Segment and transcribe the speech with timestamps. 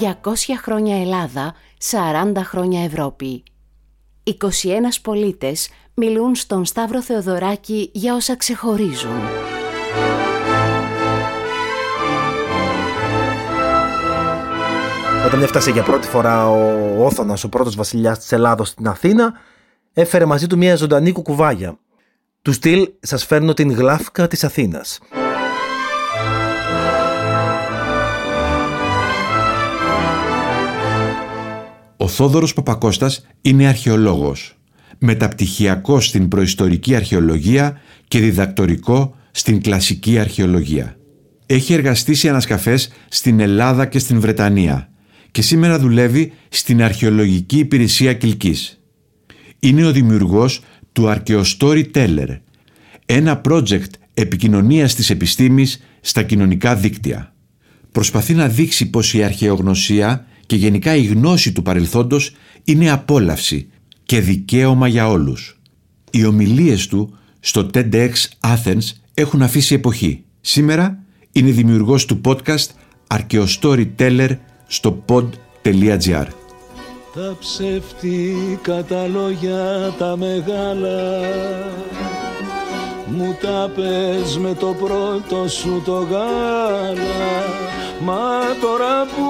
[0.00, 0.06] 200
[0.62, 1.54] χρόνια Ελλάδα,
[1.90, 3.42] 40 χρόνια Ευρώπη.
[4.24, 4.34] 21
[5.02, 9.20] πολίτες μιλούν στον Σταύρο Θεοδωράκη για όσα ξεχωρίζουν.
[15.26, 19.32] Όταν έφτασε για πρώτη φορά ο Όθωνας, ο πρώτος βασιλιάς της Ελλάδος στην Αθήνα,
[19.92, 21.78] έφερε μαζί του μια ζωντανή κουκουβάγια.
[22.42, 25.00] Του στυλ «Σας φέρνω την γλάφκα της Αθήνας».
[32.04, 34.56] Ο Θόδωρος Παπακώστας είναι αρχαιολόγος,
[34.98, 40.96] μεταπτυχιακό στην προϊστορική αρχαιολογία και διδακτορικό στην κλασική αρχαιολογία.
[41.46, 44.90] Έχει εργαστεί σε ανασκαφές στην Ελλάδα και στην Βρετανία
[45.30, 48.80] και σήμερα δουλεύει στην Αρχαιολογική Υπηρεσία Κιλκής.
[49.58, 50.60] Είναι ο δημιουργός
[50.92, 52.38] του Archaeostory Teller,
[53.06, 57.34] ένα project επικοινωνίας της επιστήμης στα κοινωνικά δίκτυα.
[57.92, 63.68] Προσπαθεί να δείξει πως η αρχαιογνωσία και γενικά η γνώση του παρελθόντος είναι απόλαυση
[64.04, 65.60] και δικαίωμα για όλους.
[66.10, 70.24] Οι ομιλίες του στο TEDx Athens έχουν αφήσει εποχή.
[70.40, 70.98] Σήμερα
[71.32, 72.66] είναι δημιουργός του podcast
[73.06, 74.36] Archaeostoryteller
[74.66, 76.26] στο pod.gr.
[77.14, 81.20] Τα ψεύτικα τα λόγια τα μεγάλα
[83.16, 87.64] μου τα πες με το πρώτο σου το γάλα.
[88.00, 89.26] Μα τώρα που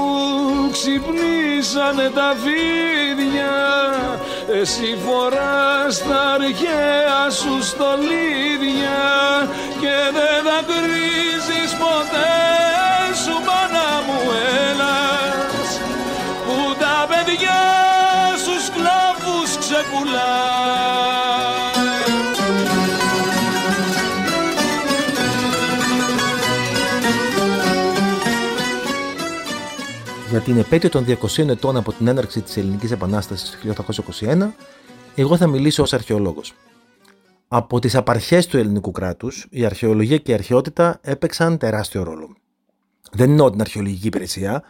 [0.72, 3.55] ξυπνήσανε τα φίδια
[4.60, 9.33] Εσύ φοράς τα αρχαία σου στολίδια
[30.34, 33.74] για την επέτειο των 200 ετών από την έναρξη της Ελληνικής Επανάστασης του
[34.20, 34.50] 1821,
[35.14, 36.52] εγώ θα μιλήσω ως αρχαιολόγος.
[37.48, 42.36] Από τις απαρχές του ελληνικού κράτους, η αρχαιολογία και η αρχαιότητα έπαιξαν τεράστιο ρόλο.
[43.12, 44.62] Δεν εννοώ την αρχαιολογική υπηρεσία,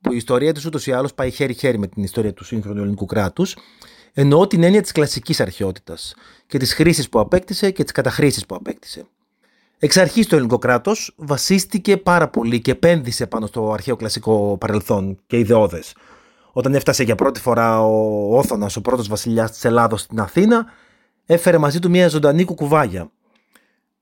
[0.00, 3.06] που η ιστορία της ούτως ή άλλως πάει χέρι-χέρι με την ιστορία του σύγχρονου ελληνικού
[3.06, 3.56] κράτους,
[4.12, 6.14] εννοώ την έννοια της κλασικής αρχαιότητας
[6.46, 9.06] και τις χρήσεις που απέκτησε και τις καταχρήσεις που απέκτησε.
[9.80, 15.18] Εξ αρχής το ελληνικό κράτος βασίστηκε πάρα πολύ και επένδυσε πάνω στο αρχαίο κλασικό παρελθόν
[15.26, 15.94] και ιδεώδες.
[16.52, 20.66] Όταν έφτασε για πρώτη φορά ο Όθωνας, ο πρώτος βασιλιάς της Ελλάδος στην Αθήνα,
[21.26, 23.10] έφερε μαζί του μια ζωντανή κουκουβάγια.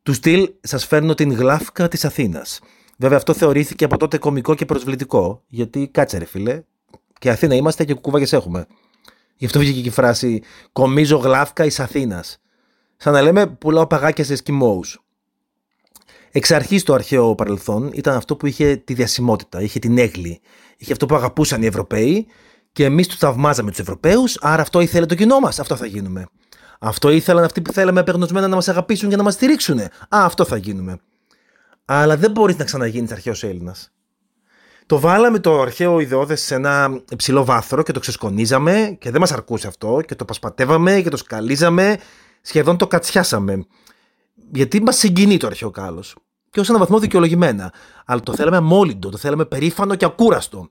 [0.03, 2.61] Του στυλ Σας φέρνω την γλάφκα της Αθήνας.
[2.99, 6.63] Βέβαια αυτό θεωρήθηκε από τότε κωμικό και προσβλητικό, γιατί κάτσε ρε φίλε,
[7.19, 8.67] και Αθήνα είμαστε και κουκουβάγες έχουμε.
[9.37, 10.43] Γι' αυτό βγήκε και η φράση
[10.73, 12.39] Κομίζω γλάφκα εις Αθήνας.
[12.97, 15.01] Σαν να λέμε πουλάω παγάκια σε εσκιμώους.
[16.37, 20.41] Εξ αρχής το αρχαίο παρελθόν ήταν αυτό που είχε τη διασημότητα, είχε την έγκλη,
[20.77, 22.27] είχε αυτό που αγαπούσαν οι Ευρωπαίοι
[22.73, 26.27] και εμείς τους θαυμάζαμε τους Ευρωπαίους, άρα αυτό ήθελε το κοινό μας, αυτό θα γίνουμε.
[26.79, 29.81] Αυτό ήθελαν αυτοί που θέλαμε απεγνωσμένα να μας αγαπήσουν και να μας στηρίξουν.
[29.81, 30.99] Α, αυτό θα γίνουμε.
[31.85, 33.93] Αλλά δεν μπορείς να ξαναγίνεις αρχαίος Έλληνας.
[34.87, 39.33] Το βάλαμε το αρχαίο ιδεώδες σε ένα υψηλό βάθρο και το ξεσκονίζαμε και δεν μας
[39.33, 41.99] αρκούσε αυτό και το πασπατεύαμε και το σκαλίζαμε,
[42.41, 43.67] σχεδόν το κατσιάσαμε.
[44.53, 46.17] Γιατί μας συγκινεί το αρχαίο κάλος;
[46.57, 47.73] Και ως έναν βαθμό δικαιολογημένα.
[48.07, 50.69] Αλλά το θέλαμε αμόλυντο, το θέλαμε περήφανο και ακούραστο.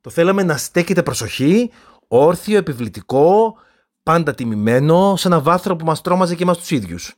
[0.00, 1.70] Το θέλαμε να στέκεται προσοχή,
[2.08, 3.56] όρθιο, επιβλητικό,
[4.02, 7.14] πάντα τιμημένο, σε ένα βάθρο που μας τρόμαζε και εμάς τους ίδιους.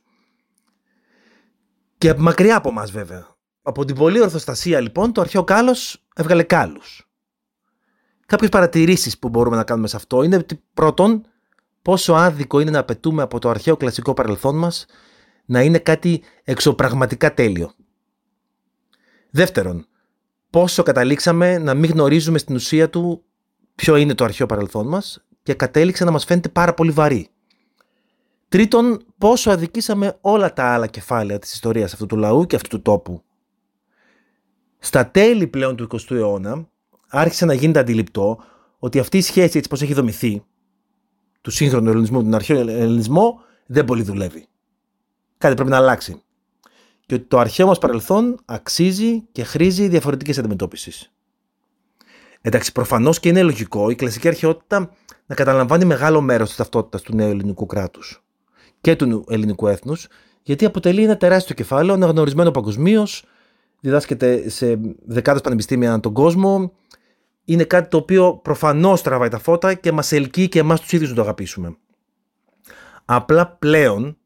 [1.97, 3.27] Και μακριά από εμά, βέβαια.
[3.61, 7.09] Από την πολλή ορθοστασία, λοιπόν, το αρχαίο κάλος έβγαλε κάλους.
[8.25, 11.25] Κάποιες παρατηρήσεις που μπορούμε να κάνουμε σε αυτό είναι ότι πρώτον,
[11.81, 14.85] πόσο άδικο είναι να απαιτούμε από το αρχαίο κλασικό παρελθόν μας
[15.45, 17.73] να είναι κάτι εξωπραγματικά τέλειο.
[19.29, 19.85] Δεύτερον,
[20.49, 23.23] πόσο καταλήξαμε να μην γνωρίζουμε στην ουσία του
[23.75, 27.29] ποιο είναι το αρχαίο παρελθόν μας και κατέληξε να μας φαίνεται πάρα πολύ βαρύ.
[28.49, 32.81] Τρίτον, πόσο αδικήσαμε όλα τα άλλα κεφάλαια της ιστορίας αυτού του λαού και αυτού του
[32.81, 33.23] τόπου.
[34.79, 36.69] Στα τέλη πλέον του 20ου αιώνα
[37.07, 38.43] άρχισε να γίνεται αντιληπτό
[38.79, 40.43] ότι αυτή η σχέση έτσι πως έχει δομηθεί
[41.41, 44.47] του σύγχρονου ελληνισμού, τον αρχαίο ελληνισμό, δεν πολύ δουλεύει.
[45.37, 46.23] Κάτι πρέπει να αλλάξει
[47.09, 51.11] και ότι το αρχαίο μας παρελθόν αξίζει και χρήζει διαφορετικές αντιμετώπισης.
[52.41, 54.91] Εντάξει, προφανώς και είναι λογικό η κλασική αρχαιότητα
[55.25, 58.23] να καταλαμβάνει μεγάλο μέρος της ταυτότητας του νέου ελληνικού κράτους
[58.81, 60.07] και του ελληνικού έθνους,
[60.41, 63.23] γιατί αποτελεί ένα τεράστιο κεφάλαιο αναγνωρισμένο παγκοσμίως,
[63.79, 66.73] διδάσκεται σε δεκάδες πανεπιστήμια ανά τον κόσμο,
[67.45, 71.09] είναι κάτι το οποίο προφανώς τραβάει τα φώτα και μας ελκύει και εμάς τους ίδιους
[71.09, 71.77] να το αγαπήσουμε.
[73.05, 74.18] Απλά πλέον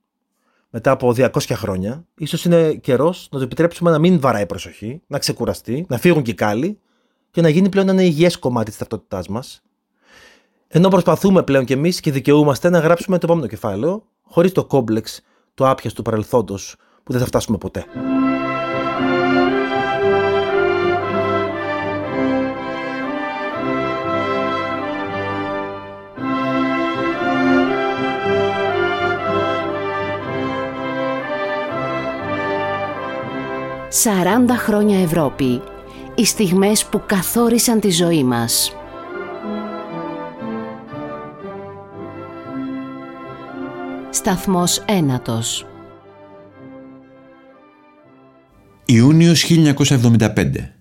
[0.76, 5.20] μετά από 200 χρόνια, ίσως είναι καιρός να το επιτρέψουμε να μην βαράει προσοχή, να
[5.20, 6.80] ξεκουραστεί, να φύγουν και οι κάλλοι
[7.32, 9.64] και να γίνει πλέον ένα υγιές κομμάτι της ταυτότητάς μας.
[10.68, 15.22] Ενώ προσπαθούμε πλέον κι εμείς και δικαιούμαστε να γράψουμε το επόμενο κεφάλαιο, χωρίς το κόμπλεξ
[15.54, 17.86] του άπιαστου παρελθόντος που δεν θα φτάσουμε ποτέ.
[34.02, 35.62] «40 χρόνια Ευρώπη.
[36.16, 38.76] Οι στιγμές που καθόρισαν τη ζωή μας».
[44.10, 45.66] Σταθμός ένατος
[48.86, 50.74] Ιούνιος 1975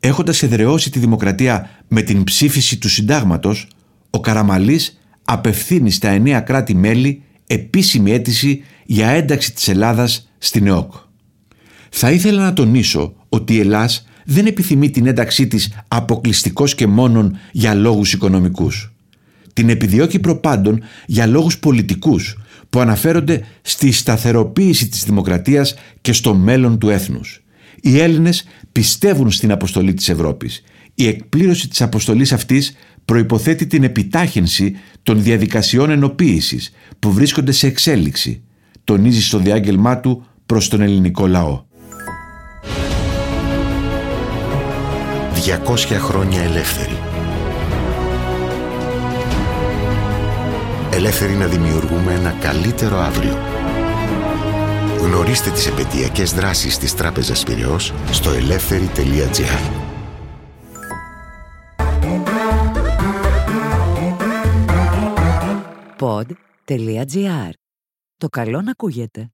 [0.00, 3.68] Έχοντας εδραιώσει τη δημοκρατία με την ψήφιση του συντάγματος,
[4.10, 10.92] ο Καραμαλής απευθύνει στα εννέα κράτη-μέλη επίσημη αίτηση για ένταξη της Ελλάδας στην ΕΟΚ.
[11.90, 17.38] Θα ήθελα να τονίσω ότι η Ελλάς δεν επιθυμεί την ένταξή της αποκλειστικώς και μόνον
[17.52, 18.92] για λόγους οικονομικούς.
[19.52, 22.36] Την επιδιώκει προπάντων για λόγους πολιτικούς
[22.70, 27.44] που αναφέρονται στη σταθεροποίηση της δημοκρατίας και στο μέλλον του έθνους.
[27.80, 30.62] Οι Έλληνες πιστεύουν στην αποστολή της Ευρώπης.
[30.94, 38.42] Η εκπλήρωση της αποστολής αυτής προϋποθέτει την επιτάχυνση των διαδικασιών ενοποίησης που βρίσκονται σε εξέλιξη,
[38.84, 41.65] τονίζει στο διάγγελμά του προς τον ελληνικό λαό.
[45.36, 46.98] 200 χρόνια ελεύθερη.
[50.90, 53.38] Ελεύθεροι να δημιουργούμε ένα καλύτερο αύριο.
[55.00, 59.70] Γνωρίστε τις επαιτειακές δράσεις της Τράπεζας Πυραιός στο ελεύθερη.gr
[65.98, 67.50] Pod.gr.
[68.16, 69.30] Το καλό να ακούγεται.